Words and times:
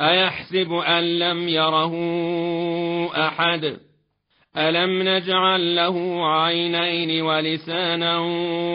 أيحسب 0.00 0.72
أن 0.72 1.18
لم 1.18 1.48
يره 1.48 1.94
أحد؟ 3.26 3.76
ألم 4.56 5.02
نجعل 5.02 5.76
له 5.76 6.26
عينين 6.26 7.22
ولسانا 7.22 8.18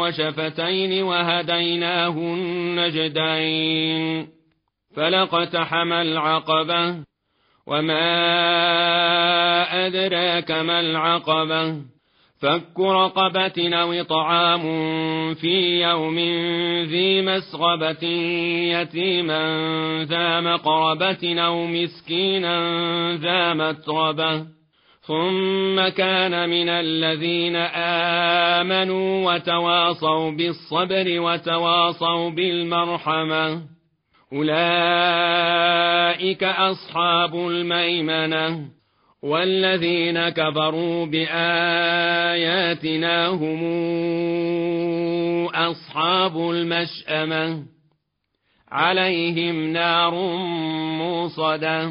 وشفتين 0.00 1.02
وهديناه 1.02 2.08
النجدين 2.18 4.02
فلقتحم 4.96 5.92
العقبة. 5.92 7.04
وما 7.66 8.06
أدراك 9.86 10.50
ما 10.50 10.80
العقبة؟ 10.80 11.92
فك 12.42 12.80
رقبة 12.80 13.76
أو 13.76 14.02
طعام 14.02 14.62
في 15.34 15.82
يوم 15.82 16.18
ذي 16.84 17.22
مسغبة 17.22 18.06
يتيما 18.72 19.42
ذا 20.08 20.40
مقربة 20.40 21.40
أو 21.40 21.66
مسكينا 21.66 22.56
ذا 23.16 23.54
متربة. 23.54 24.46
ثم 25.00 25.88
كان 25.88 26.48
من 26.48 26.68
الذين 26.68 27.56
آمنوا 28.56 29.32
وتواصوا 29.32 30.30
بالصبر 30.30 31.20
وتواصوا 31.20 32.30
بالمرحمة. 32.30 33.62
أولئك 34.32 36.44
أصحاب 36.44 37.34
الميمنة. 37.34 38.81
والذين 39.22 40.28
كفروا 40.28 41.06
بآياتنا 41.06 42.46
هم 43.26 43.62
أصحاب 45.46 46.50
المشأمة. 46.50 47.64
عليهم 48.70 49.72
نار 49.72 50.14
موصدة. 50.98 51.90